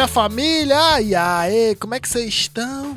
minha 0.00 0.08
família! 0.08 0.98
E 1.02 1.14
aí, 1.14 1.74
como 1.74 1.94
é 1.94 2.00
que 2.00 2.08
vocês 2.08 2.28
estão? 2.28 2.89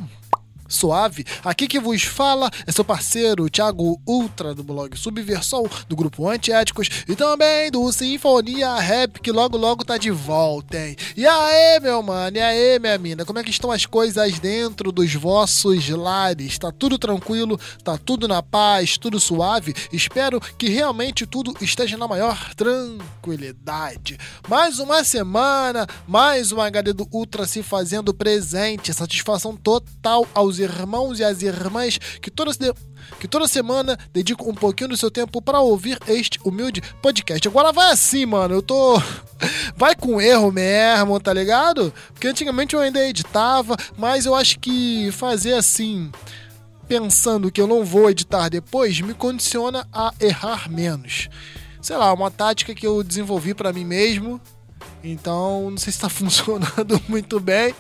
Suave. 0.74 1.26
Aqui 1.44 1.68
que 1.68 1.80
vos 1.80 2.04
fala 2.04 2.50
é 2.66 2.72
seu 2.72 2.84
parceiro 2.84 3.50
Thiago 3.50 4.02
Ultra 4.08 4.54
do 4.54 4.64
blog 4.64 4.98
Subversão, 4.98 5.70
do 5.88 5.96
grupo 5.96 6.28
Antiéticos 6.28 6.90
e 7.08 7.16
também 7.16 7.72
do 7.72 7.92
Sinfonia 7.92 8.76
Rap 8.76 9.20
que 9.20 9.32
logo 9.32 9.58
logo 9.58 9.86
tá 9.86 9.98
de 9.98 10.12
volta, 10.12 10.78
hein? 10.78 10.96
E 11.16 11.26
aí, 11.26 11.80
meu 11.80 12.02
mano, 12.02 12.38
e 12.38 12.42
aí, 12.42 12.80
minha 12.80 12.98
mina, 12.98 13.26
como 13.26 13.40
é 13.40 13.44
que 13.44 13.50
estão 13.50 13.72
as 13.72 13.86
coisas 13.86 14.40
dentro 14.40 14.92
dos 14.92 15.14
vossos 15.14 15.90
lares? 15.90 16.58
Tá 16.58 16.72
tudo 16.72 16.98
tranquilo? 16.98 17.60
Tá 17.84 17.98
tudo 17.98 18.28
na 18.28 18.42
paz? 18.42 18.98
Tudo 18.98 19.20
suave? 19.20 19.74
Espero 19.92 20.40
que 20.58 20.70
realmente 20.70 21.26
tudo 21.26 21.54
esteja 21.62 21.98
na 21.98 22.08
maior 22.08 22.54
tranquilidade. 22.56 24.18
Mais 24.48 24.80
uma 24.80 25.04
semana, 25.04 25.88
mais 26.08 26.52
um 26.52 26.62
HD 26.62 26.94
do 26.94 27.08
Ultra 27.12 27.46
se 27.46 27.64
fazendo 27.64 28.14
presente. 28.14 28.94
Satisfação 28.94 29.56
total 29.56 30.28
aos 30.34 30.60
irmãos 30.64 31.20
e 31.20 31.24
as 31.24 31.42
irmãs 31.42 31.98
que 32.22 32.32
toda, 32.32 32.52
que 33.20 33.28
toda 33.28 33.48
semana 33.48 33.98
dedicam 34.12 34.50
um 34.50 34.56
pouquinho 34.56 34.90
do 34.90 34.98
seu 34.98 35.12
tempo 35.12 35.42
para 35.42 35.60
ouvir 35.60 36.00
este 36.08 36.40
humilde 36.44 36.82
podcast. 37.02 37.48
Agora 37.48 37.72
vai 37.72 37.92
assim, 37.92 38.26
mano. 38.26 38.56
Eu 38.56 38.62
tô. 38.62 39.00
Vai 39.76 39.94
com 39.94 40.22
erro 40.22 40.54
mesmo, 40.54 41.20
tá 41.20 41.34
ligado? 41.34 41.94
Porque 42.14 42.30
antigamente 42.30 42.76
eu 42.76 42.80
ainda 42.80 43.06
editava, 43.06 43.76
mas 43.98 44.26
eu 44.26 44.34
acho 44.34 44.58
que 44.58 45.12
fazer 45.12 45.56
assim 45.56 46.10
pensando 46.88 47.52
que 47.52 47.60
eu 47.60 47.68
não 47.68 47.84
vou 47.84 48.10
editar 48.10 48.50
depois 48.50 49.02
me 49.02 49.14
condiciona 49.14 49.86
a 49.92 50.14
errar 50.20 50.70
menos. 50.70 51.28
Sei 51.82 51.98
lá, 51.98 52.14
uma 52.14 52.32
tática 52.32 52.74
que 52.74 52.88
eu 52.88 53.04
desenvolvi 53.04 53.54
para 53.54 53.74
mim 53.74 53.84
mesmo. 53.84 54.40
Então, 55.04 55.70
não 55.70 55.78
sei 55.78 55.92
se 55.92 55.98
está 55.98 56.08
funcionando 56.10 57.02
muito 57.10 57.40
bem, 57.40 57.76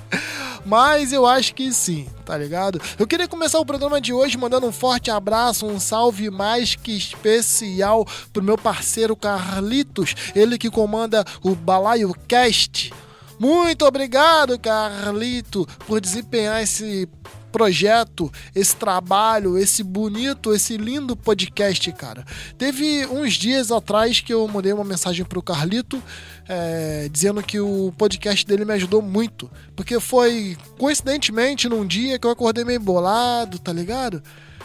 mas 0.65 1.13
eu 1.13 1.25
acho 1.25 1.55
que 1.55 1.71
sim, 1.71 2.07
tá 2.25 2.37
ligado? 2.37 2.81
Eu 2.99 3.07
queria 3.07 3.27
começar 3.27 3.59
o 3.59 3.65
programa 3.65 4.01
de 4.01 4.11
hoje 4.11 4.37
mandando 4.37 4.67
um 4.67 4.71
forte 4.71 5.09
abraço, 5.09 5.65
um 5.65 5.79
salve 5.79 6.29
mais 6.29 6.75
que 6.75 6.95
especial 6.95 8.05
pro 8.33 8.43
meu 8.43 8.57
parceiro 8.57 9.15
Carlitos, 9.15 10.15
ele 10.35 10.57
que 10.57 10.69
comanda 10.69 11.23
o 11.41 11.55
Balaio 11.55 12.13
Cast. 12.27 12.93
Muito 13.39 13.85
obrigado, 13.85 14.59
Carlito, 14.59 15.67
por 15.87 15.99
desempenhar 15.99 16.61
esse 16.61 17.07
projeto, 17.53 18.33
esse 18.55 18.75
trabalho, 18.75 19.59
esse 19.59 19.83
bonito, 19.83 20.51
esse 20.51 20.75
lindo 20.75 21.15
podcast, 21.15 21.89
cara. 21.91 22.25
Teve 22.57 23.05
uns 23.05 23.33
dias 23.35 23.71
atrás 23.71 24.19
que 24.19 24.33
eu 24.33 24.45
mandei 24.47 24.73
uma 24.73 24.83
mensagem 24.83 25.23
pro 25.23 25.41
Carlito 25.41 26.01
é, 26.49 27.07
dizendo 27.11 27.43
que 27.43 27.59
o 27.59 27.93
podcast 27.95 28.43
dele 28.45 28.65
me 28.65 28.73
ajudou 28.73 29.03
muito. 29.03 29.49
Porque 29.75 29.99
foi 29.99 30.57
coincidentemente 30.79 31.69
num 31.69 31.85
dia 31.85 32.17
que 32.17 32.25
eu 32.25 32.31
acordei 32.31 32.65
meio 32.65 32.79
bolado, 32.79 33.59
tá 33.59 33.71
ligado? 33.71 34.23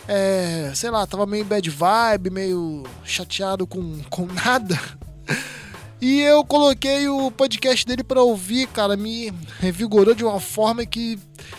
É, 0.09 0.73
sei 0.75 0.91
lá, 0.91 1.07
tava 1.07 1.27
meio 1.27 1.45
bad 1.45 1.69
vibe, 1.69 2.31
meio 2.31 2.85
chateado 3.05 3.67
com, 3.67 4.01
com 4.09 4.25
nada. 4.25 4.81
E 6.01 6.21
eu 6.21 6.45
coloquei 6.45 7.09
o 7.09 7.31
podcast 7.31 7.85
dele 7.85 8.05
para 8.05 8.23
ouvir, 8.23 8.69
cara, 8.69 8.97
me 8.97 9.33
revigorou 9.59 10.15
de 10.15 10.25
uma 10.25 10.39
forma 10.39 10.87
que 10.87 11.19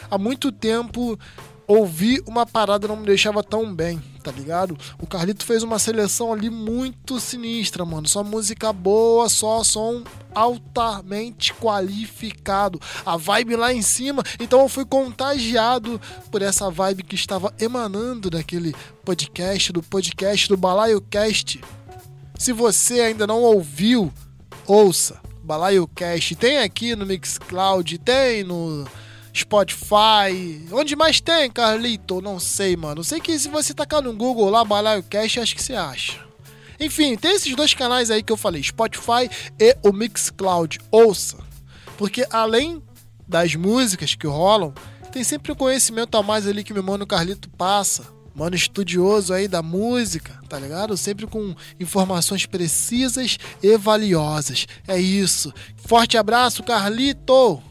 há 0.10 0.18
muito 0.18 0.52
tempo 0.52 1.20
ouvir 1.70 2.24
uma 2.26 2.48
parada 2.48 2.88
não 2.88 2.96
me 2.96 3.06
deixava 3.06 3.44
tão 3.44 3.72
bem, 3.76 4.02
tá 4.24 4.32
ligado? 4.32 4.76
O 5.00 5.06
Carlito 5.06 5.46
fez 5.46 5.62
uma 5.62 5.78
seleção 5.78 6.34
ali 6.34 6.50
muito 6.50 7.20
sinistra, 7.20 7.86
mano. 7.86 8.08
Só 8.08 8.24
música 8.24 8.74
boa, 8.74 9.30
só 9.30 9.64
som 9.64 10.04
altamente 10.34 11.54
qualificado. 11.54 12.82
A 13.06 13.18
vibe 13.18 13.56
lá 13.56 13.72
em 13.72 13.84
cima. 13.84 14.24
Então 14.40 14.62
eu 14.62 14.68
fui 14.68 14.84
contagiado 14.84 16.02
por 16.32 16.42
essa 16.42 16.72
vibe 16.72 17.04
que 17.04 17.14
estava 17.14 17.54
emanando 17.60 18.32
daquele 18.32 18.74
podcast, 19.06 19.72
do 19.72 19.84
podcast 19.84 20.50
do 20.50 20.58
Balaio 20.58 21.02
Cast. 21.02 21.62
Se 22.36 22.52
você 22.52 23.02
ainda 23.02 23.28
não 23.28 23.44
ouviu, 23.44 24.12
ouça. 24.70 25.20
Balaio 25.44 25.88
Cast 25.88 26.36
tem 26.36 26.60
aqui 26.60 26.96
no 26.96 27.06
Mixcloud, 27.06 27.98
tem 27.98 28.44
no 28.44 28.86
Spotify. 29.36 30.64
Onde 30.72 30.96
mais 30.96 31.20
tem, 31.20 31.50
Carlito? 31.50 32.22
Não 32.22 32.40
sei, 32.40 32.78
mano. 32.78 33.04
Sei 33.04 33.20
que 33.20 33.38
se 33.40 33.50
você 33.50 33.74
tacar 33.74 34.02
no 34.02 34.14
Google 34.14 34.50
lá, 34.50 34.64
Balaio 34.64 35.02
Cast, 35.04 35.40
acho 35.40 35.56
que 35.56 35.64
você 35.64 35.74
acha. 35.74 36.20
Enfim, 36.80 37.18
tem 37.18 37.36
esses 37.36 37.56
dois 37.56 37.74
canais 37.74 38.12
aí 38.12 38.22
que 38.22 38.32
eu 38.32 38.38
falei, 38.38 38.64
Spotify 38.64 39.30
e 39.60 39.76
o 39.84 39.92
Mixcloud. 39.92 40.80
Ouça. 40.92 41.38
Porque 41.98 42.26
além 42.30 42.82
das 43.28 43.56
músicas 43.56 44.16
que 44.16 44.28
rolam, 44.28 44.74
tem 45.12 45.24
sempre 45.24 45.52
um 45.52 45.56
conhecimento 45.56 46.16
a 46.16 46.24
mais 46.24 46.48
ali 46.48 46.64
que 46.64 46.74
meu 46.74 46.84
mano 46.84 47.08
Carlito 47.08 47.50
passa 47.50 48.19
mano 48.36 48.56
estudioso 48.56 49.34
aí 49.34 49.48
da 49.48 49.62
música, 49.62 50.40
tá 50.48 50.60
ligado? 50.60 50.96
Sempre 50.96 51.28
com 51.28 51.56
informações 51.80 52.46
precisas 52.46 53.38
e 53.62 53.78
valiosas. 53.78 54.68
É 54.88 55.00
isso. 55.00 55.54
Forte 55.76 56.18
abraço, 56.18 56.64
Carlito! 56.64 57.62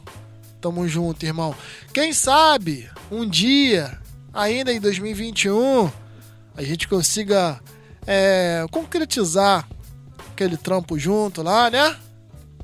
Tamo 0.61 0.89
junto, 0.89 1.25
irmão. 1.25 1.55
Quem 1.93 2.13
sabe 2.13 2.91
um 3.11 3.27
dia, 3.27 3.99
ainda 4.33 4.73
em 4.73 4.81
2021, 4.81 5.91
a 6.57 6.63
gente 6.63 6.89
consiga 6.89 7.61
é, 8.07 8.67
concretizar 8.71 9.69
aquele 10.33 10.57
trampo 10.57 10.99
junto 10.99 11.43
lá, 11.43 11.71
né? 11.71 11.97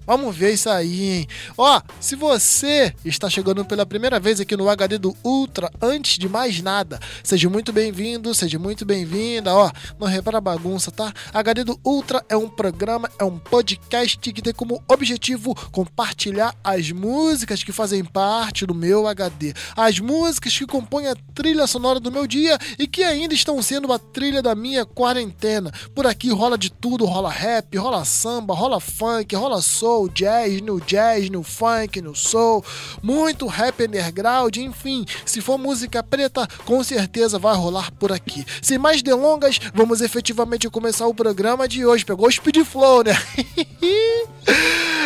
Vamos 0.06 0.36
ver 0.36 0.52
isso 0.52 0.68
aí, 0.68 1.10
hein? 1.10 1.26
Ó, 1.56 1.80
se 1.98 2.14
você 2.14 2.94
está 3.04 3.30
chegando 3.30 3.64
pela 3.64 3.86
primeira 3.86 4.20
vez 4.20 4.38
aqui 4.38 4.54
no 4.54 4.68
HD 4.68 4.98
do 4.98 5.16
Ultra, 5.24 5.70
antes 5.80 6.18
de 6.18 6.28
mais 6.28 6.60
nada, 6.60 7.00
seja 7.22 7.48
muito 7.48 7.72
bem-vindo, 7.72 8.34
seja 8.34 8.58
muito 8.58 8.84
bem-vinda. 8.84 9.54
Ó, 9.54 9.70
não 9.98 10.06
repara 10.06 10.38
a 10.38 10.42
bagunça, 10.42 10.90
tá? 10.90 11.10
HD 11.32 11.64
do 11.64 11.80
Ultra 11.82 12.22
é 12.28 12.36
um 12.36 12.50
programa, 12.50 13.10
é 13.18 13.24
um 13.24 13.38
podcast 13.38 14.18
que 14.18 14.42
tem 14.42 14.52
como 14.52 14.82
objetivo 14.86 15.54
compartilhar 15.70 16.54
as 16.62 16.90
músicas 16.90 17.64
que 17.64 17.72
fazem 17.72 18.04
parte 18.04 18.66
do 18.66 18.74
meu 18.74 19.06
HD, 19.06 19.54
as 19.74 19.98
músicas 20.00 20.56
que 20.56 20.66
compõem 20.66 21.08
a 21.08 21.16
trilha 21.34 21.66
sonora 21.66 21.98
do 21.98 22.12
meu 22.12 22.26
dia 22.26 22.58
e 22.78 22.86
que 22.86 23.02
ainda 23.02 23.32
estão 23.32 23.62
sendo 23.62 23.90
a 23.90 23.98
trilha 23.98 24.42
da 24.42 24.54
minha 24.54 24.84
quarentena. 24.84 25.72
Por 25.94 26.06
aqui 26.06 26.28
rola 26.30 26.58
de 26.58 26.70
tudo, 26.70 27.06
rola 27.06 27.30
rap, 27.30 27.76
rola 27.78 28.04
samba, 28.04 28.54
rola 28.54 28.80
funk, 28.80 29.34
rola 29.34 29.62
soul, 29.62 29.93
jazz, 30.08 30.60
no 30.60 30.80
jazz, 30.80 31.30
no 31.30 31.42
funk, 31.42 32.00
no 32.00 32.14
soul, 32.14 32.64
muito 33.02 33.46
rap 33.46 33.82
underground, 33.82 34.56
enfim, 34.56 35.04
se 35.24 35.40
for 35.40 35.58
música 35.58 36.02
preta, 36.02 36.48
com 36.64 36.82
certeza 36.82 37.38
vai 37.38 37.54
rolar 37.54 37.90
por 37.92 38.12
aqui. 38.12 38.44
Sem 38.60 38.78
mais 38.78 39.02
delongas, 39.02 39.58
vamos 39.72 40.00
efetivamente 40.00 40.68
começar 40.68 41.06
o 41.06 41.14
programa 41.14 41.68
de 41.68 41.86
hoje. 41.86 42.04
Pegou 42.04 42.26
o 42.26 42.32
Speed 42.32 42.64
Flow, 42.64 43.04
né? 43.04 43.12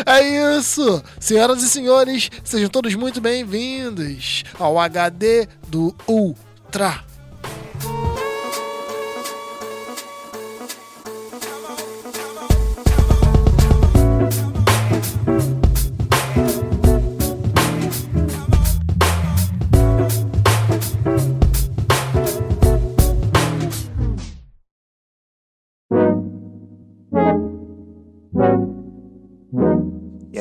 é 0.07 0.57
isso! 0.57 1.03
Senhoras 1.21 1.63
e 1.63 1.69
senhores, 1.69 2.31
sejam 2.45 2.69
todos 2.69 2.95
muito 2.95 3.21
bem-vindos 3.21 4.45
ao 4.59 4.79
HD 4.79 5.47
do 5.69 5.95
Ultra. 6.07 7.05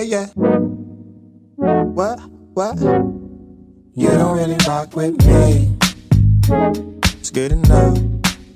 Yeah. 0.07 0.27
What? 1.57 2.19
What? 2.53 2.79
You 2.79 4.07
don't 4.07 4.37
really 4.37 4.55
rock 4.65 4.95
with 4.95 5.17
me. 5.27 5.75
It's 7.19 7.29
good 7.29 7.51
enough. 7.51 7.97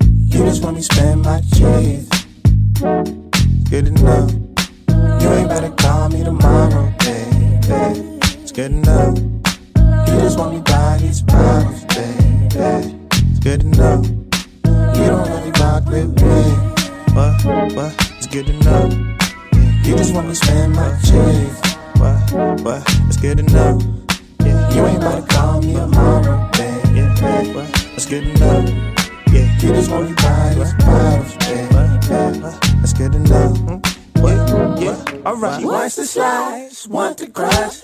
You 0.02 0.46
just 0.46 0.64
want 0.64 0.78
me 0.78 0.82
spend 0.82 1.24
my 1.24 1.42
cheese. 1.54 2.08
Good 3.70 3.88
enough. 3.88 4.32
You 4.32 5.30
ain't 5.34 5.50
better 5.50 5.72
call 5.72 6.08
me 6.08 6.24
tomorrow, 6.24 6.94
baby. 7.00 8.18
It's 8.42 8.54
good 8.54 8.72
enough. 8.72 9.18
You 9.18 10.20
just 10.22 10.40
want 10.40 10.54
me 10.56 10.62
buy 10.62 11.00
these 11.02 11.22
bottles, 11.22 11.84
baby. 11.84 12.48
It's 13.30 13.40
good 13.40 13.64
enough. 13.64 14.06
You 14.08 15.06
don't 15.06 15.28
really 15.28 15.52
rock 15.60 15.86
with 15.88 16.16
me. 16.16 16.44
What? 17.14 17.76
What? 17.76 17.94
It's 18.18 18.28
good 18.28 18.48
enough. 18.48 19.21
You 19.84 19.98
just 19.98 20.14
wanna 20.14 20.36
spend 20.36 20.74
my 20.74 20.96
cheese. 21.04 21.60
What? 21.98 22.62
What? 22.62 22.86
That's 22.86 23.18
good 23.18 23.40
enough. 23.40 23.82
Yeah. 24.40 24.74
You 24.74 24.86
ain't 24.86 24.98
about 24.98 25.28
to 25.28 25.36
call 25.36 25.62
me 25.62 25.76
a 25.76 25.88
mama, 25.88 26.50
baby. 26.54 27.00
Yeah. 27.00 27.54
What? 27.56 27.68
That's 27.92 28.06
good 28.06 28.24
enough. 28.24 28.70
Yeah. 29.34 29.52
You 29.60 29.74
just 29.74 29.90
wanna 29.92 30.14
buy 30.16 30.54
these 30.56 30.74
bottles, 30.76 31.36
baby. 31.38 31.74
That's 32.80 32.94
good 32.94 33.16
enough. 33.16 33.58
Hmm? 33.58 34.22
What? 34.22 34.82
Yeah. 34.82 34.98
Alright. 35.26 35.60
She 35.60 35.66
wants 35.66 35.96
to 35.96 36.06
slice, 36.06 36.88
want 36.88 37.18
to 37.18 37.28
crush. 37.28 37.82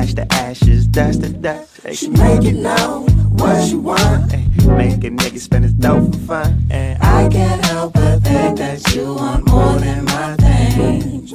Ash 0.00 0.14
to 0.14 0.32
ashes, 0.32 0.86
dust 0.86 1.22
to 1.22 1.28
dust. 1.28 1.80
She 1.92 2.08
make 2.08 2.44
it 2.44 2.54
known 2.54 3.06
what 3.36 3.68
she 3.68 3.74
want. 3.74 4.32
Ay, 4.32 4.46
make 4.66 5.04
a 5.04 5.10
nigga 5.10 5.38
spend 5.38 5.64
his 5.64 5.74
dough 5.74 6.10
for 6.10 6.18
fun. 6.20 6.66
And 6.70 7.02
I 7.02 7.28
can't 7.28 7.64
help 7.66 7.92
but 7.92 8.22
think 8.22 8.58
that 8.58 8.94
you 8.94 9.14
want 9.14 9.46
more 9.48 9.78
than 9.78 10.04
my 10.06 10.36
things. 10.36 11.32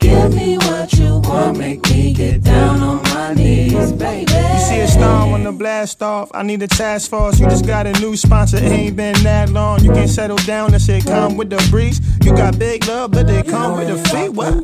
Give 0.00 0.34
me 0.34 0.58
what 0.58 0.92
you 0.94 1.20
want, 1.20 1.58
make 1.58 1.88
me 1.88 2.12
get 2.12 2.42
down 2.42 2.80
on 2.80 3.02
my 3.02 3.34
knees, 3.34 3.92
baby. 3.92 4.32
You 4.32 4.58
see 4.58 4.80
a 4.80 4.88
star 4.88 5.28
on 5.28 5.44
the 5.44 5.52
blast 5.52 6.02
off. 6.02 6.30
I 6.34 6.42
need 6.42 6.62
a 6.62 6.68
task 6.68 7.10
force. 7.10 7.38
You 7.38 7.46
just 7.46 7.66
got 7.66 7.86
a 7.86 7.92
new 8.00 8.16
sponsor. 8.16 8.56
It 8.56 8.72
ain't 8.72 8.96
been 8.96 9.22
that 9.22 9.50
long. 9.50 9.84
You 9.84 9.92
can 9.92 10.08
settle 10.08 10.38
down. 10.38 10.72
That 10.72 10.80
shit 10.82 11.04
come 11.04 11.36
with 11.36 11.50
the 11.50 11.64
breeze. 11.70 12.00
You 12.24 12.32
got 12.34 12.58
big 12.58 12.86
love, 12.88 13.12
but 13.12 13.28
they 13.28 13.42
come 13.44 13.76
with 13.78 13.88
the 13.88 13.98
feet. 14.08 14.30
What? 14.32 14.54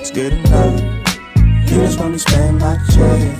It's 0.00 0.10
good 0.10 0.32
enough. 0.32 1.05
You 1.76 1.82
just 1.82 2.00
want 2.00 2.12
me 2.12 2.18
spend 2.18 2.58
my 2.58 2.78
check. 2.90 3.36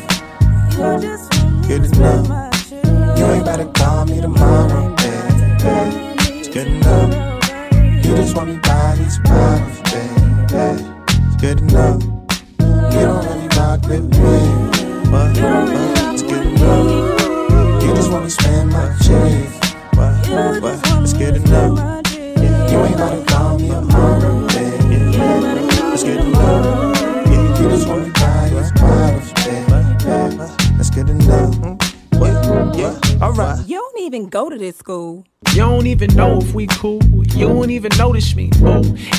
Good 1.67 1.87
enough. 1.87 2.71
You 3.19 3.25
ain't 3.25 3.47
gotta 3.47 3.65
call 3.65 4.05
me 4.05 4.21
tomorrow, 4.21 4.95
baby. 4.95 6.41
It's 6.41 6.49
good 6.49 6.67
enough. 6.67 7.15
You 8.05 8.15
just 8.15 8.37
want 8.37 8.51
me 8.51 8.59
by 8.59 8.97
these 8.99 9.19
bottles, 9.21 9.81
baby. 9.91 10.85
It's 11.29 11.37
good 11.41 11.61
enough. 11.63 12.06
School. 34.77 35.27
You 35.51 35.63
don't 35.63 35.87
even 35.87 36.15
know 36.15 36.39
if 36.39 36.55
we 36.55 36.67
cool. 36.67 37.03
You 37.35 37.49
don't 37.49 37.71
even 37.71 37.91
notice 37.97 38.35
me. 38.37 38.51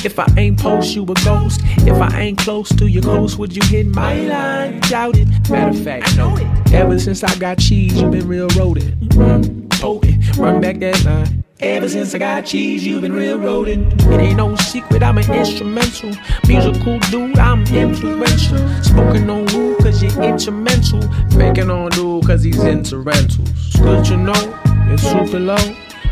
If 0.04 0.18
I 0.18 0.26
ain't 0.36 0.58
post, 0.58 0.94
you 0.94 1.02
a 1.02 1.14
ghost. 1.24 1.60
If 1.78 2.00
I 2.00 2.20
ain't 2.20 2.38
close 2.38 2.68
to 2.76 2.86
your 2.86 3.02
coast, 3.02 3.38
would 3.38 3.54
you 3.54 3.62
hit 3.66 3.86
my 3.86 4.14
line? 4.20 4.80
Doubt 4.80 5.16
it. 5.16 5.28
Matter 5.50 5.76
of 5.76 5.84
fact, 5.84 6.16
no. 6.16 6.36
Ever 6.72 6.98
since 6.98 7.24
I 7.24 7.34
got 7.36 7.58
cheese, 7.58 8.00
you 8.00 8.08
been 8.08 8.28
real 8.28 8.48
rodent. 8.56 8.98
Mm, 9.10 9.70
poking, 9.80 10.22
run 10.38 10.60
back 10.60 10.78
that 10.78 11.04
line. 11.04 11.44
Ever 11.60 11.88
since 11.88 12.14
I 12.14 12.18
got 12.18 12.46
cheese, 12.46 12.86
you 12.86 13.00
been 13.00 13.12
railroading. 13.12 13.90
It 14.12 14.20
ain't 14.20 14.36
no 14.36 14.54
secret, 14.54 15.02
I'm 15.02 15.18
an 15.18 15.28
instrumental. 15.32 16.14
Musical 16.46 17.00
dude, 17.10 17.36
I'm 17.36 17.66
influential. 17.66 18.58
Spoken 18.84 19.28
on 19.28 19.46
woo, 19.46 19.76
cause 19.78 20.00
you're 20.00 20.22
instrumental. 20.22 21.02
Faking 21.36 21.68
on 21.68 21.90
dude, 21.90 22.24
cause 22.24 22.44
he's 22.44 22.62
into 22.62 22.98
rentals. 22.98 23.50
Good 23.74 24.04
to 24.04 24.16
know, 24.16 24.60
you're 24.88 24.98
super 24.98 25.38
low. 25.38 25.56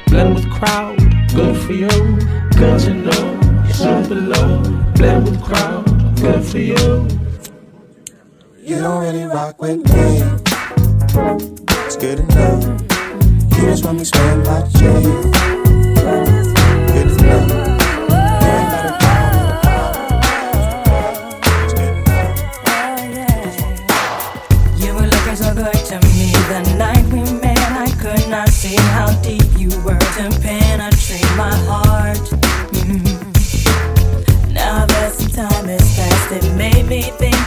Blend 0.09 0.35
with 0.35 0.51
crowd, 0.51 0.99
good 1.35 1.57
for 1.65 1.73
you. 1.73 1.89
Good 2.57 2.81
to 2.81 2.95
know, 2.95 3.41
you're 3.65 3.75
super 3.75 4.15
low. 4.15 4.63
Blend 4.95 5.25
with 5.25 5.43
crowd, 5.43 5.85
good 6.17 6.45
for 6.45 6.59
you. 6.59 7.09
You 8.59 8.77
don't 8.81 9.03
really 9.03 9.25
rock 9.25 9.61
with 9.61 9.79
me. 9.79 10.23
It's 11.87 11.97
good 11.97 12.21
enough. 12.21 12.65
You 13.57 13.63
just 13.63 13.85
want 13.85 13.99
me 13.99 14.05
spend 14.05 14.45
my 14.45 14.61
check. 14.63 15.03
Good 16.93 17.21
enough. 17.21 17.66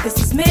This 0.04 0.22
is 0.22 0.34
meant 0.34 0.49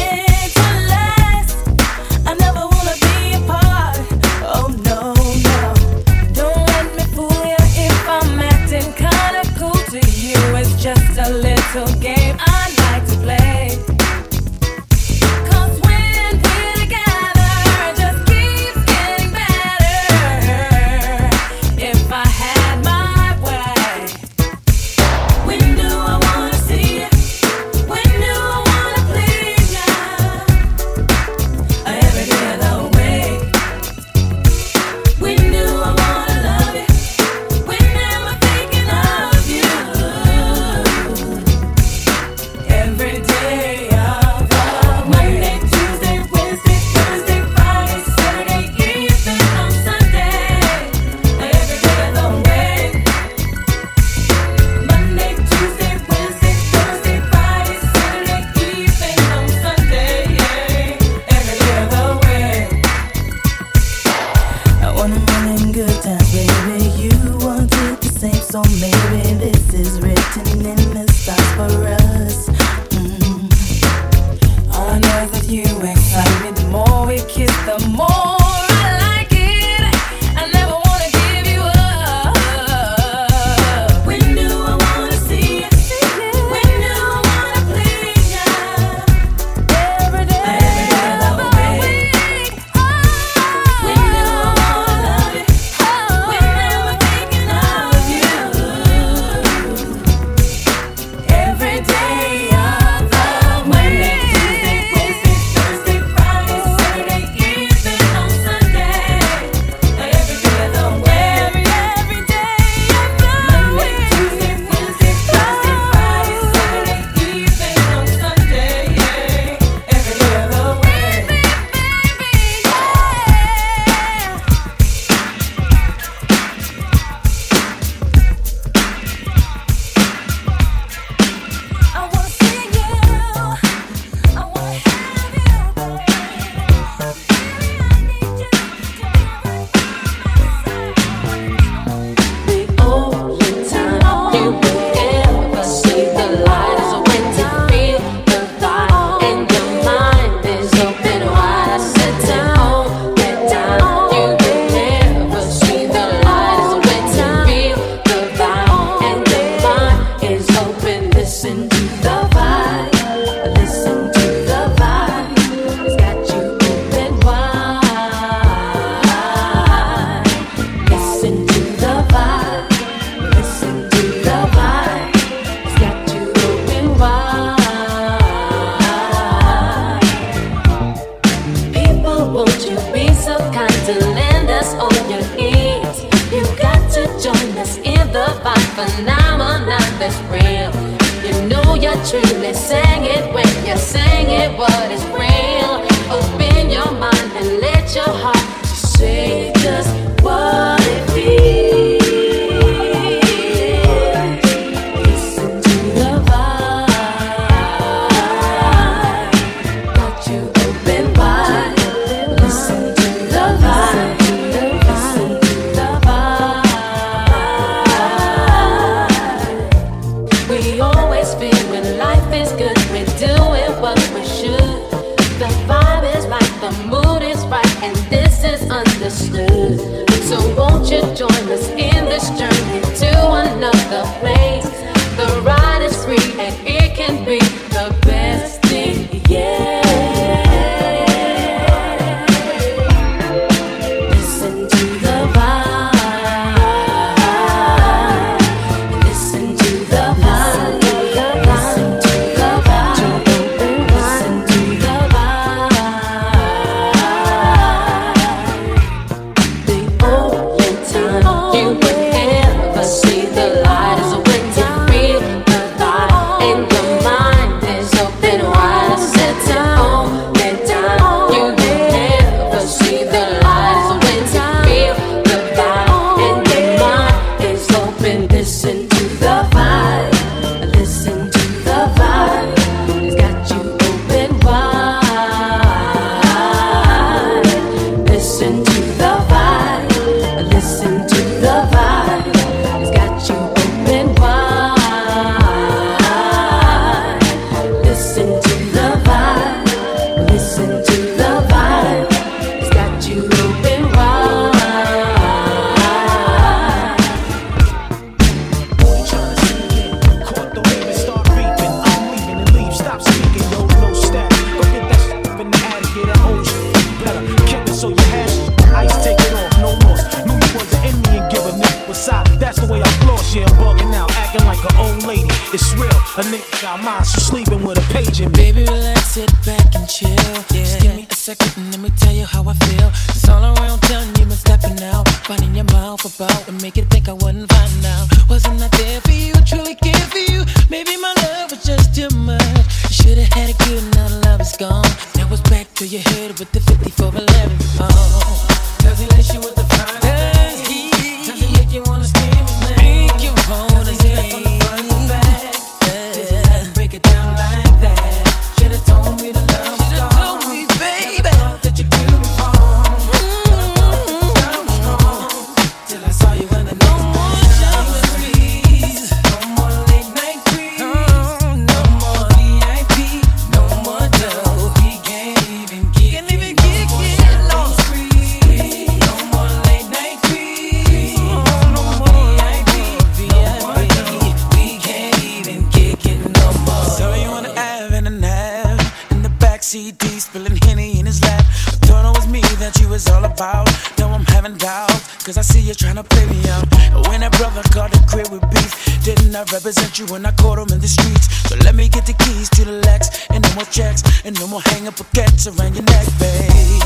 when 400.09 400.25
I 400.25 400.31
caught 400.31 400.57
him 400.57 400.69
in 400.73 400.79
the 400.79 400.87
streets. 400.87 401.27
So 401.47 401.55
let 401.63 401.75
me 401.75 401.87
get 401.87 402.05
the 402.05 402.13
keys 402.13 402.49
to 402.51 402.65
the 402.65 402.73
Lex, 402.85 403.27
and 403.29 403.43
no 403.43 403.53
more 403.55 403.65
checks, 403.65 404.03
and 404.25 404.37
no 404.39 404.47
more 404.47 404.61
hang 404.61 404.87
up 404.87 404.95
baguettes 404.95 405.47
around 405.47 405.75
your 405.75 405.85
neck, 405.85 406.07
babe. 406.19 406.81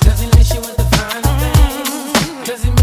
Doesn't 0.00 0.30
let 0.34 0.48
you 0.54 0.60
with 0.60 0.76
the 0.76 0.88
fine 0.96 1.22
thing. 1.40 2.44
Doesn't 2.44 2.79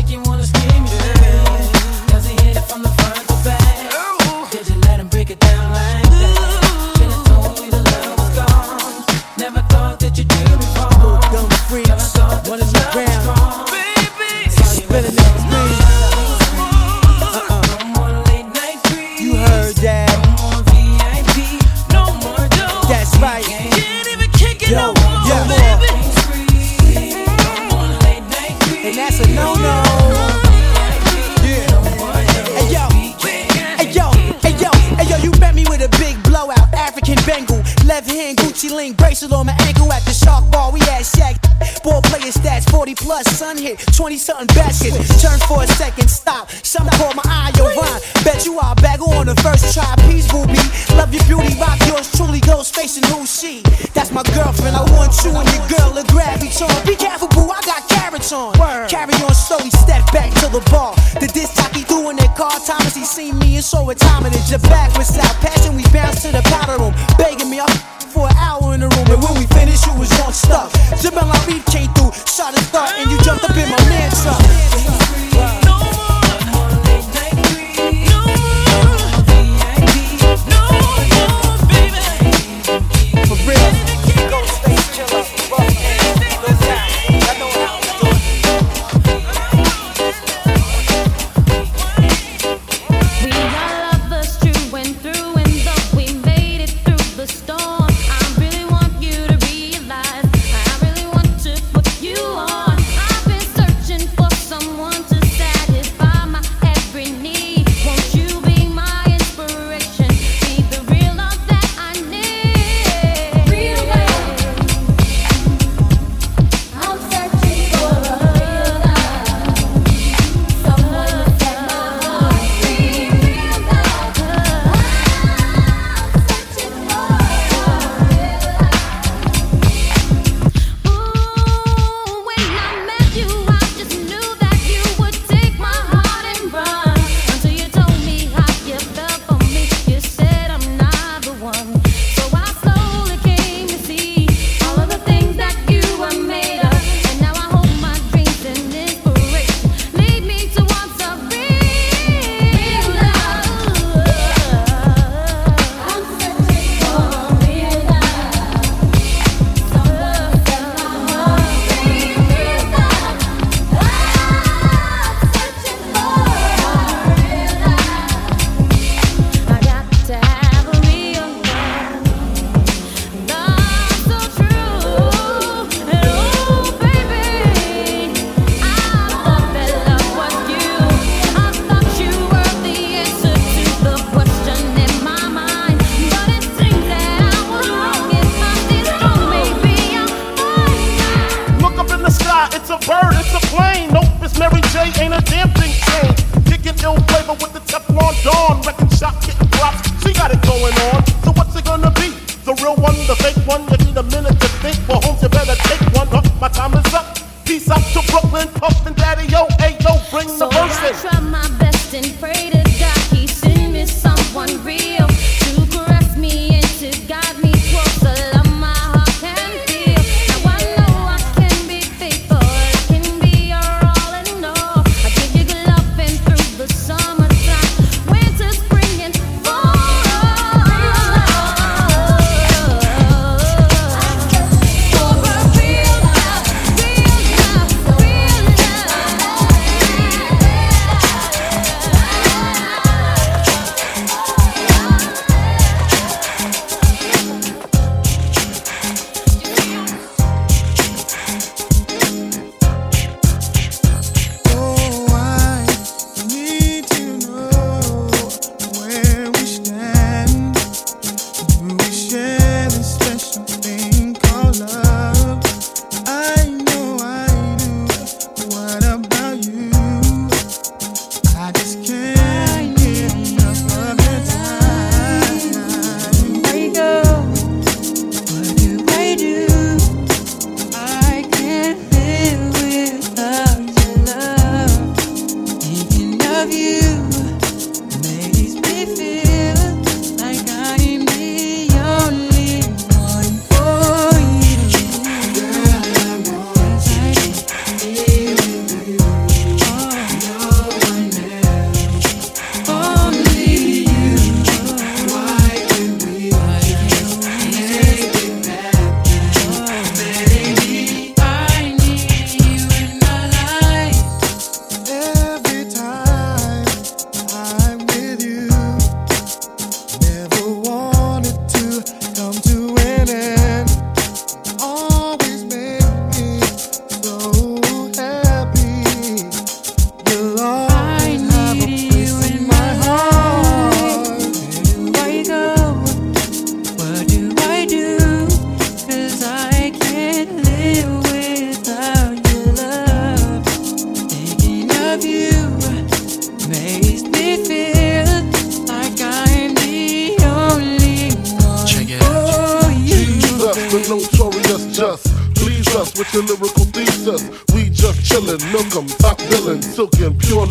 blood, 43.24 43.36
sun 43.36 43.58
hit 43.58 43.80
20 43.96 44.18
something 44.18 44.48
basket. 44.56 44.94
Turn 45.22 45.40
for 45.48 45.64
a 45.64 45.68
second, 45.68 46.10
stop. 46.10 46.50
Some 46.64 46.88
call 46.98 47.14
my 47.14 47.24
eye 47.26 47.52
your 47.58 47.74
rhyme. 47.74 48.02
Bet 48.24 48.46
you 48.46 48.60
are 48.60 48.76
back 48.76 49.02
on 49.02 49.28
the 49.28 49.36
first 49.42 49.74
try. 49.74 49.88
Peace, 50.08 50.28
be 50.28 50.62
Love 50.96 51.14
your 51.14 51.24
beauty, 51.26 51.58
rock 51.60 51.80
yours 51.88 52.12
truly. 52.16 52.40
Goes 52.42 52.70
facing 52.70 53.04
who 53.10 53.26
she. 53.26 53.62
That's 53.94 54.12
my 54.12 54.24
girlfriend. 54.36 54.76
I 54.76 54.84
want 54.94 55.14
you 55.24 55.32
and 55.32 55.48
your 55.50 55.66
girl 55.68 55.92
to 55.98 56.04
grab 56.12 56.44
each 56.44 56.62
other. 56.62 56.80
Be 56.86 56.96
careful, 56.96 57.28
boo. 57.30 57.50
I 57.50 57.62
got 57.66 57.88
carrots 57.90 58.32
on. 58.32 58.54
Carry 58.88 59.14
on 59.26 59.34
slowly, 59.34 59.72
step 59.72 60.06
back 60.12 60.34
to 60.42 60.48
the 60.50 60.62
bar. 60.72 60.94
The 61.20 61.28
disc 61.28 61.56
jockey 61.56 61.84
doing 61.84 62.18
it, 62.18 62.32
Carl 62.36 62.60
Thomas. 62.66 62.96
He 62.96 63.06
seen 63.06 63.38
me 63.40 63.56
and 63.56 63.66
so 63.66 63.90
it 63.90 63.98
time 63.98 64.26
and 64.26 64.36
it's 64.36 64.50
your 64.50 64.60
back 64.60 64.96
with 64.98 65.10
out. 65.18 65.36
Passing, 65.42 65.76
we 65.76 65.84
bounced 65.94 66.24
to 66.24 66.32
the 66.32 66.42
powder 66.46 66.78
room. 66.82 66.94
Begging 67.18 67.50
me, 67.50 67.60
i 67.60 67.66
for 68.18 68.28
an 68.28 68.36
hour 68.38 68.74
in 68.74 68.80
the 68.82 68.90
room. 68.90 69.08
And 69.12 69.22
when 69.22 69.34
we 69.38 69.46
finished, 69.54 69.86
you 69.86 69.94
was 69.94 70.12
on 70.22 70.34
stuff. 70.34 70.74
Jamel 71.02 71.30
Reed 71.46 71.64
came 71.68 71.92
through, 71.94 72.12
shot 72.26 72.58
a 72.58 72.62
thought. 72.74 72.87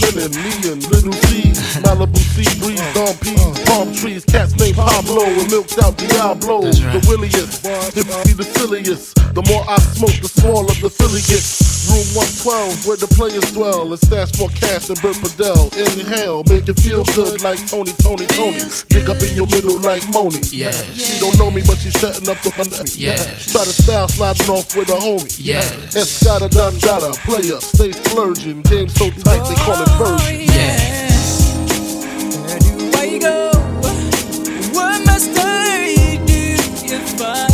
women, 0.07 0.31
me 0.43 0.53
and 0.71 0.83
little 0.91 1.13
G, 1.27 1.51
Malibu 1.83 2.19
sea 2.35 2.47
breeze, 2.61 2.81
palm 2.95 3.17
peas, 3.19 3.65
palm 3.67 3.95
trees, 3.95 4.25
cats 4.25 4.55
named 4.57 4.77
Pablo 4.77 5.25
and 5.25 5.51
milked 5.51 5.79
out 5.83 5.97
Diablo. 5.97 6.63
The 6.63 7.05
williest, 7.09 7.65
typically 7.95 8.35
the 8.35 8.45
silliest. 8.45 9.15
The 9.35 9.43
more 9.51 9.65
I 9.69 9.79
smoke, 9.97 10.17
the 10.23 10.29
smaller 10.29 10.75
the 10.81 10.91
filly 10.91 11.21
gets. 11.27 11.77
Room 11.87 12.03
112, 12.19 12.87
where 12.87 12.99
the 12.99 13.07
players 13.15 13.47
dwell, 13.55 13.93
it's 13.95 14.03
stash 14.03 14.35
for 14.35 14.51
cash 14.51 14.91
than 14.91 14.99
Bert 14.99 15.15
Padel. 15.23 15.71
Inhale, 15.79 16.43
make 16.51 16.67
it 16.67 16.75
feel 16.83 17.07
good 17.15 17.43
like 17.47 17.63
Tony, 17.71 17.95
Tony, 18.03 18.27
Tony. 18.35 18.59
Dig 18.91 19.07
up 19.07 19.23
in 19.23 19.31
your 19.39 19.47
middle 19.47 19.79
like 19.79 20.03
Moni. 20.11 20.43
Yeah. 20.51 20.75
She 20.99 21.21
don't 21.23 21.39
know 21.39 21.51
me, 21.51 21.63
but 21.63 21.79
she's 21.79 21.95
setting 21.95 22.27
up 22.27 22.43
the 22.43 22.51
fun. 22.51 22.67
Yeah. 22.99 23.15
Try 23.55 23.63
to 23.63 23.71
style 23.71 24.09
sliding 24.09 24.51
off 24.51 24.75
with 24.75 24.91
a 24.91 24.99
homie. 24.99 25.31
Yeah. 25.39 25.63
Escada, 25.95 26.51
done, 26.51 26.75
gotta, 26.83 27.15
player, 27.23 27.61
stay 27.63 27.93
splurging. 27.93 28.67
Game 28.67 28.89
so 28.91 29.07
tight, 29.23 29.47
they 29.47 29.55
call 29.63 29.79
it 29.79 29.93
version. 29.99 30.41
Yeah. 30.41 31.11
Where 32.47 32.59
do 32.61 32.91
I 32.99 33.19
go? 33.19 33.51
What 34.75 35.07
must 35.07 35.31
I 35.39 36.19
do 36.27 36.57
if 36.95 37.21
I? 37.21 37.46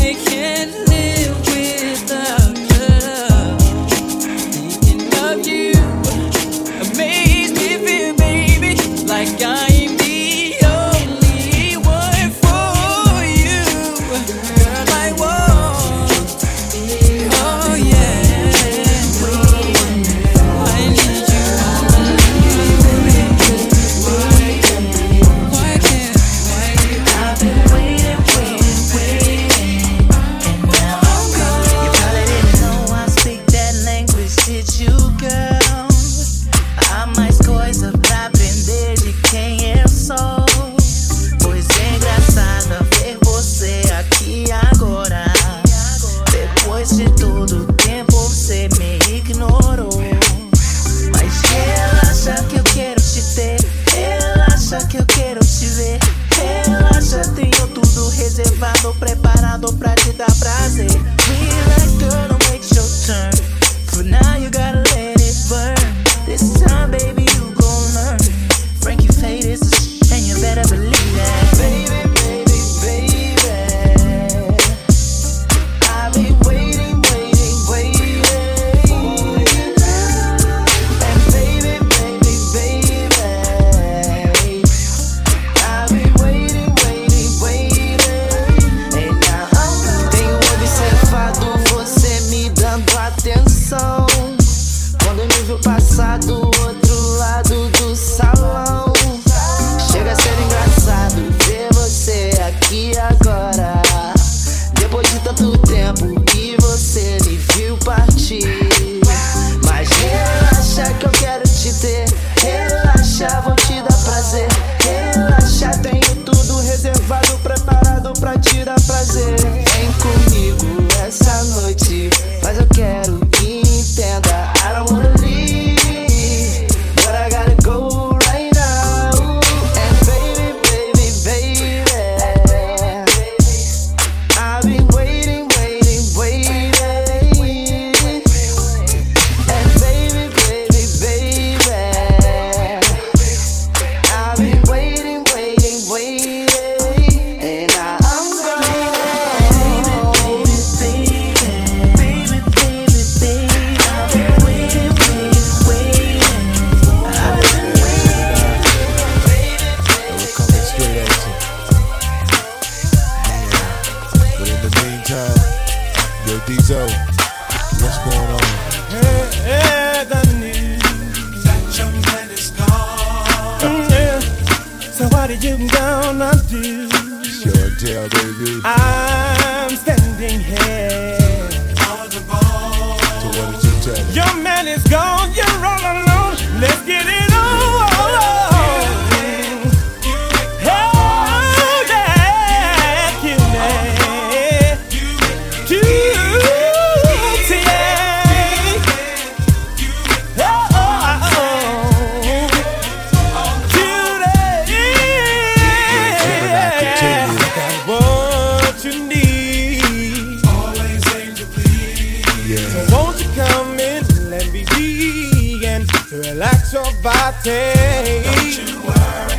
relax 216.32 216.72
your 216.72 216.90
body. 217.02 217.74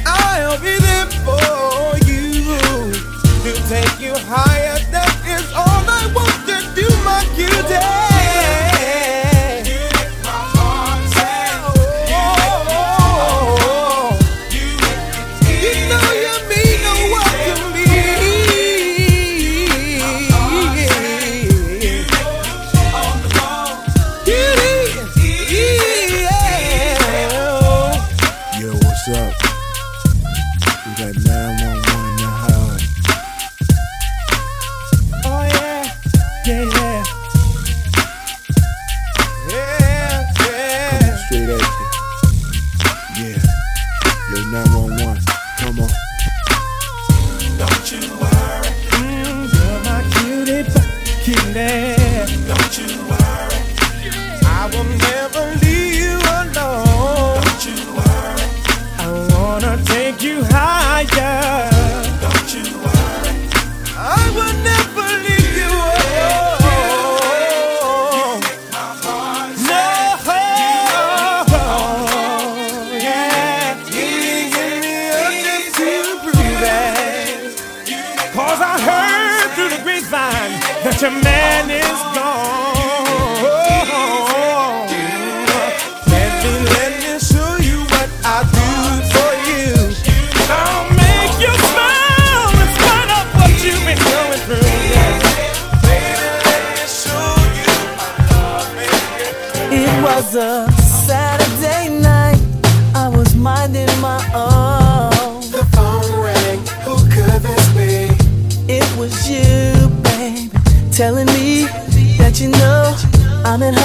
I'll 0.05 0.59
be 0.59 0.77
there 0.77 1.07
for 1.25 1.97
you 2.05 2.93
to 3.43 3.51
take 3.67 3.99
you 3.99 4.13
high. 4.29 4.52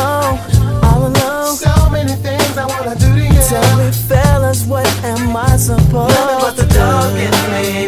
alone, 0.09 0.39
all 0.83 1.07
alone. 1.07 1.57
So 1.57 1.91
many 1.91 2.15
things 2.27 2.57
I 2.57 2.67
wanna 2.67 2.95
do 2.97 3.09
to 3.19 3.25
you. 3.25 3.43
Tell 3.49 3.77
me, 3.79 3.91
fellas, 3.93 4.65
what 4.65 4.87
am 5.05 5.37
I 5.37 5.57
supposed? 5.57 6.15
Nothing 6.15 6.41
but 6.41 6.57
the 6.57 6.67
dog 6.75 7.13
in 7.27 7.35
me. 7.53 7.88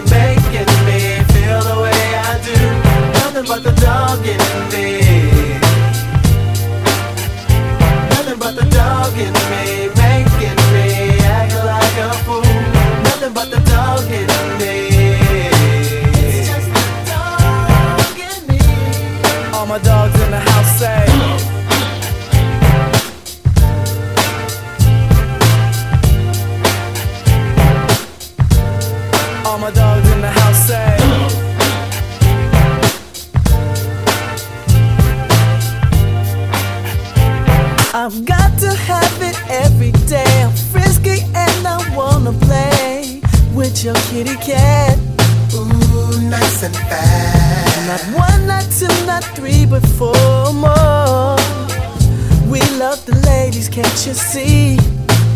you 54.07 54.15
see. 54.15 54.77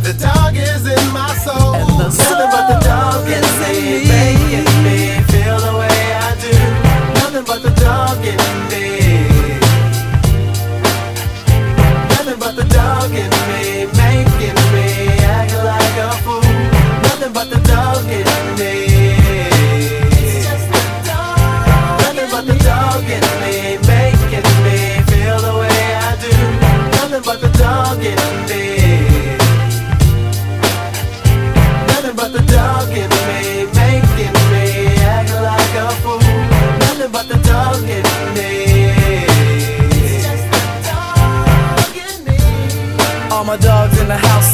The 0.03 0.15
dog 0.19 0.57
is 0.57 0.87
in 0.87 1.13
my 1.13 1.29
soul. 1.45 1.75
And 1.75 2.01
the 2.01 2.11
the 2.11 2.81
dog 2.87 3.44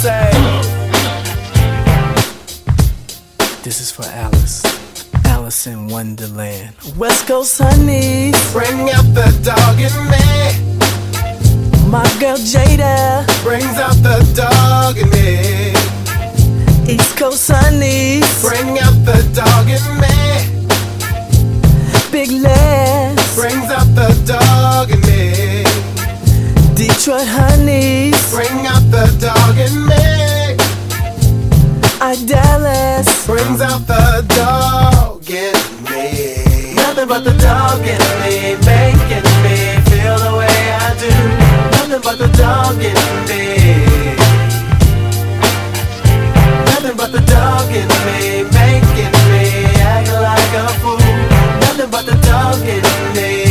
say. 0.01 0.31
This 3.63 3.81
is 3.83 3.91
for 3.93 4.07
Alice. 4.07 4.65
Alice 5.27 5.67
in 5.67 5.89
Wonderland. 5.89 6.75
West 6.97 7.27
Coast 7.27 7.61
honey. 7.61 8.33
Bring 8.53 8.89
out 8.97 9.05
the 9.13 9.29
dog 9.45 9.77
in 9.79 9.93
me. 10.13 10.27
My 11.91 12.09
girl 12.19 12.39
Jada. 12.39 13.27
Brings 13.43 13.77
out 13.87 13.99
the 14.09 14.19
dog 14.35 14.97
in 14.97 15.11
me. 15.11 15.75
East 16.95 17.19
Coast 17.19 17.51
honey. 17.53 18.23
Bring 18.41 18.79
out 18.79 18.97
the 19.05 19.21
dog 19.37 19.69
in 19.69 19.85
me. 20.01 20.17
Big 22.11 22.31
Les. 22.41 23.35
Brings 23.35 23.71
out 23.71 23.89
the 23.95 24.09
dog 24.25 24.91
in 24.91 25.01
me. 25.03 25.65
Detroit 26.75 27.29
honey 27.29 28.20
Nothing 36.75 37.09
but 37.09 37.25
the 37.25 37.33
dog 37.39 37.81
in 37.81 38.03
me, 38.21 38.57
making 38.67 39.27
me 39.45 39.57
feel 39.89 40.19
the 40.19 40.33
way 40.37 40.59
I 40.73 40.95
do. 40.99 41.13
Nothing 41.77 42.03
but 42.03 42.19
the 42.19 42.29
dog 42.37 42.83
in 42.83 42.97
me. 43.29 43.43
Nothing 46.67 46.97
but 46.97 47.13
the 47.13 47.21
dog 47.21 47.71
in 47.71 47.89
me, 48.07 48.43
making 48.53 49.15
me 49.31 49.45
act 49.81 50.11
like 50.13 50.53
a 50.63 50.69
fool. 50.81 50.99
Nothing 51.61 51.91
but 51.91 52.05
the 52.07 52.17
dog 52.27 52.61
in 52.67 52.83
me. 53.15 53.50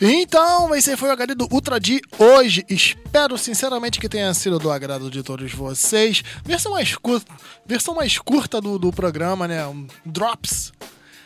Então, 0.00 0.74
esse 0.74 0.94
foi 0.94 1.08
o 1.08 1.12
HD 1.12 1.34
do 1.34 1.48
Ultra 1.50 1.80
de 1.80 2.02
hoje. 2.18 2.66
Espero 2.68 3.38
sinceramente 3.38 3.98
que 3.98 4.08
tenha 4.08 4.32
sido 4.34 4.58
do 4.58 4.70
agrado 4.70 5.10
de 5.10 5.22
todos 5.22 5.50
vocês. 5.52 6.22
Versão 6.44 6.72
mais 6.72 6.94
curta, 6.96 7.32
versão 7.64 7.94
mais 7.94 8.18
curta 8.18 8.60
do, 8.60 8.78
do 8.78 8.92
programa, 8.92 9.48
né? 9.48 9.66
Um 9.66 9.86
Drops. 10.04 10.72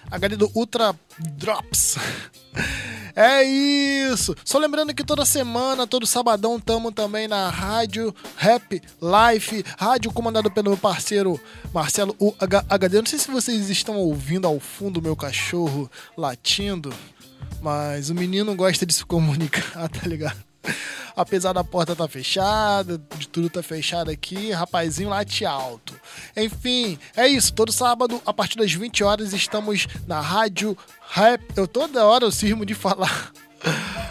HD 0.08 0.36
do 0.36 0.50
Ultra 0.54 0.94
Drops. 1.18 1.96
É 3.16 3.42
isso! 3.42 4.36
Só 4.44 4.56
lembrando 4.56 4.94
que 4.94 5.02
toda 5.02 5.24
semana, 5.24 5.84
todo 5.84 6.06
sabadão, 6.06 6.60
tamo 6.60 6.92
também 6.92 7.26
na 7.26 7.50
Rádio 7.50 8.14
Rap 8.36 8.80
Life, 9.02 9.64
rádio 9.76 10.12
comandado 10.12 10.48
pelo 10.48 10.70
meu 10.70 10.78
parceiro 10.78 11.38
Marcelo 11.74 12.14
UHD. 12.20 12.98
Não 12.98 13.06
sei 13.06 13.18
se 13.18 13.30
vocês 13.30 13.68
estão 13.68 13.96
ouvindo 13.96 14.46
ao 14.46 14.60
fundo 14.60 15.02
meu 15.02 15.16
cachorro 15.16 15.90
latindo, 16.16 16.94
mas 17.60 18.10
o 18.10 18.14
menino 18.14 18.54
gosta 18.54 18.86
de 18.86 18.94
se 18.94 19.04
comunicar, 19.04 19.88
tá 19.90 20.06
ligado? 20.06 20.38
Apesar 21.16 21.52
da 21.52 21.64
porta 21.64 21.94
tá 21.96 22.06
fechada, 22.08 23.00
de 23.18 23.28
tudo 23.28 23.50
tá 23.50 23.62
fechado 23.62 24.10
aqui, 24.10 24.52
rapazinho 24.52 25.08
late 25.08 25.44
alto. 25.44 25.94
Enfim, 26.36 26.98
é 27.16 27.26
isso. 27.26 27.52
Todo 27.52 27.72
sábado, 27.72 28.22
a 28.24 28.32
partir 28.32 28.56
das 28.56 28.72
20 28.72 29.04
horas, 29.04 29.32
estamos 29.32 29.86
na 30.06 30.20
Rádio 30.20 30.76
Rap. 31.10 31.42
Eu 31.56 31.66
toda 31.66 32.04
hora 32.06 32.24
eu 32.24 32.30
cismo 32.30 32.64
de 32.64 32.74
falar. 32.74 33.32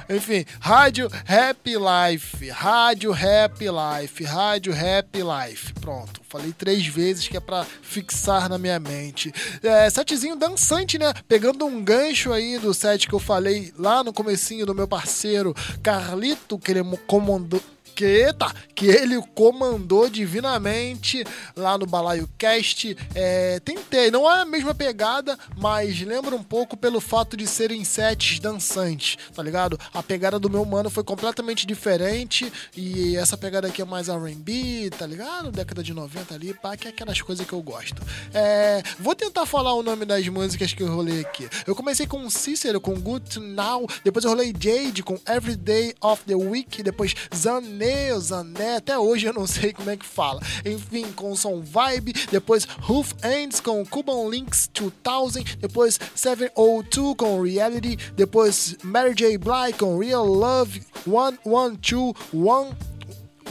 Enfim, 0.10 0.44
Rádio 0.60 1.08
Happy 1.28 1.76
Life, 1.76 2.50
Rádio 2.50 3.14
Happy 3.14 3.66
Life, 3.66 4.24
Rádio 4.24 4.74
Happy 4.74 5.20
Life. 5.20 5.74
Pronto, 5.74 6.22
falei 6.28 6.52
três 6.52 6.86
vezes 6.88 7.28
que 7.28 7.38
é 7.38 7.40
pra 7.40 7.66
fixar 7.84 8.50
na 8.50 8.58
minha 8.58 8.80
mente. 8.80 9.32
É, 9.62 9.88
setzinho 9.90 10.36
dançante, 10.36 10.98
né? 10.98 11.14
Pegando 11.28 11.66
um 11.66 11.84
gancho 11.84 12.34
aí 12.34 12.58
do 12.58 12.74
set 12.74 13.08
que 13.08 13.14
eu 13.14 13.20
falei 13.20 13.72
lá 13.78 14.04
no 14.04 14.12
comecinho 14.12 14.66
do 14.66 14.74
meu 14.74 14.88
parceiro 14.88 15.56
Carlito, 15.84 16.58
que 16.58 16.72
ele 16.72 16.84
comandou 17.06 17.62
que, 18.00 18.06
eita, 18.06 18.50
que 18.74 18.86
ele 18.86 19.22
comandou 19.36 20.10
divinamente 20.10 21.22
lá 21.54 21.78
no 21.78 21.86
Balaio 21.86 22.30
Cast. 22.38 22.96
É, 23.14 23.60
tentei, 23.60 24.10
não 24.10 24.32
é 24.32 24.40
a 24.40 24.46
mesma 24.46 24.74
pegada, 24.74 25.38
mas 25.58 26.00
lembra 26.00 26.34
um 26.34 26.42
pouco 26.42 26.78
pelo 26.78 27.02
fato 27.02 27.36
de 27.36 27.46
serem 27.46 27.84
sets 27.84 28.40
dançantes, 28.40 29.18
tá 29.36 29.44
ligado? 29.44 29.78
A 29.94 30.02
pegada 30.02 30.40
do 30.40 30.50
meu 30.50 30.64
mano 30.64 30.90
foi 30.90 31.04
completamente 31.04 31.68
diferente 31.68 32.50
e 32.74 33.18
essa 33.18 33.38
pegada 33.38 33.68
aqui 33.68 33.82
é 33.82 33.86
mais 33.86 34.08
R&B, 34.08 34.92
tá 34.98 35.06
ligado? 35.06 35.52
Década 35.52 35.84
de 35.84 35.94
90 35.94 36.34
ali, 36.34 36.54
pá, 36.54 36.78
que 36.78 36.88
é 36.88 36.92
aquelas 36.92 37.22
coisas 37.22 37.46
que 37.46 37.52
eu 37.52 37.62
gosto. 37.62 38.02
É, 38.34 38.82
vou 38.98 39.14
tentar 39.14 39.46
falar 39.46 39.74
o 39.74 39.84
nome 39.84 40.06
das 40.06 40.26
músicas 40.30 40.72
que 40.72 40.84
eu 40.84 40.96
rolei 40.96 41.20
aqui. 41.20 41.50
Eu 41.68 41.76
comecei 41.76 42.08
com 42.08 42.30
Cícero, 42.30 42.80
com 42.80 42.98
Good 42.98 43.42
Now, 43.42 43.86
depois 44.06 44.24
eu 44.24 44.32
rolei 44.32 44.54
Jade 44.58 45.04
com 45.04 45.20
Every 45.28 45.58
Day 45.58 45.94
of 46.00 46.24
the 46.24 46.36
Week, 46.36 46.82
depois 46.82 47.14
Zané, 47.36 47.89
Zané, 48.20 48.78
até 48.78 48.98
hoje 48.98 49.26
eu 49.26 49.34
não 49.34 49.48
sei 49.48 49.74
como 49.74 49.90
é 49.90 49.98
que 49.98 50.06
fala. 50.06 50.42
Enfim, 50.66 51.12
com 51.12 51.36
Som 51.36 51.62
Vibe, 51.62 52.14
depois 52.32 52.68
Hoof 52.88 53.14
Ends 53.24 53.60
com 53.60 53.86
Cuban 53.86 54.30
Links 54.30 54.70
2000, 54.74 55.44
depois 55.60 56.00
702 56.16 57.16
com 57.18 57.42
Reality, 57.42 57.98
depois 58.16 58.76
Mary 58.84 59.14
J. 59.14 59.38
Blige 59.38 59.78
com 59.78 59.98
Real 59.98 60.26
Love 60.26 60.82
112 61.06 62.14
1 62.34 62.89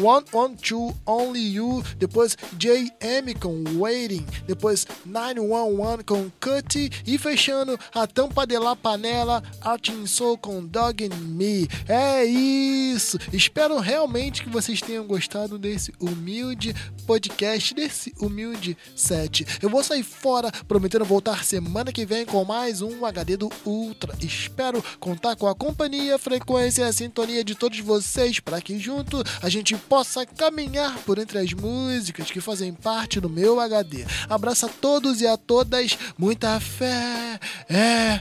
One 0.00 0.24
on 0.32 0.54
Two 0.54 0.94
Only 1.04 1.54
You, 1.54 1.82
depois 1.98 2.36
JM 2.52 3.34
com 3.40 3.64
Waiting, 3.78 4.26
depois 4.46 4.86
911 5.04 6.04
com 6.04 6.30
Cutty 6.40 6.90
e 7.06 7.18
fechando 7.18 7.78
a 7.94 8.06
tampa 8.06 8.46
de 8.46 8.58
la 8.58 8.76
panela 8.76 9.42
Artin 9.60 10.06
Soul 10.06 10.38
com 10.38 10.64
Dog 10.64 11.04
and 11.04 11.16
Me. 11.16 11.68
É 11.88 12.24
isso! 12.24 13.18
Espero 13.32 13.78
realmente 13.78 14.42
que 14.42 14.50
vocês 14.50 14.80
tenham 14.80 15.06
gostado 15.06 15.58
desse 15.58 15.92
humilde 15.98 16.74
podcast, 17.06 17.74
desse 17.74 18.12
humilde 18.20 18.76
set. 18.94 19.46
Eu 19.62 19.70
vou 19.70 19.82
sair 19.82 20.02
fora, 20.02 20.52
prometendo 20.66 21.04
voltar 21.04 21.44
semana 21.44 21.92
que 21.92 22.04
vem 22.04 22.24
com 22.24 22.44
mais 22.44 22.82
um 22.82 23.04
HD 23.04 23.36
do 23.36 23.50
Ultra. 23.64 24.14
Espero 24.20 24.84
contar 25.00 25.36
com 25.36 25.46
a 25.46 25.54
companhia, 25.54 26.18
frequência 26.18 26.82
e 26.82 26.84
a 26.84 26.92
sintonia 26.92 27.42
de 27.42 27.54
todos 27.54 27.78
vocês 27.80 28.40
para 28.40 28.60
que 28.60 28.78
junto 28.78 29.22
a 29.42 29.48
gente 29.48 29.74
possa 29.88 30.26
caminhar 30.26 30.98
por 30.98 31.18
entre 31.18 31.38
as 31.38 31.52
músicas 31.52 32.30
que 32.30 32.40
fazem 32.40 32.72
parte 32.72 33.20
do 33.20 33.30
meu 33.30 33.58
HD. 33.58 34.04
Abraço 34.28 34.66
a 34.66 34.68
todos 34.68 35.20
e 35.20 35.26
a 35.26 35.36
todas, 35.36 35.98
muita 36.18 36.60
fé. 36.60 37.40
É. 37.68 38.20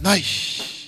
Nós. 0.00 0.81